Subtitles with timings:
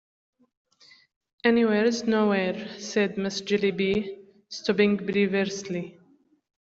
[1.43, 4.17] "Anywhere's nowhere," said Miss Jellyby,
[4.49, 5.99] stopping perversely.